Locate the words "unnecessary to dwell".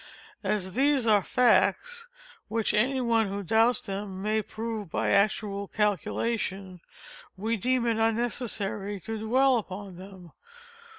7.99-9.57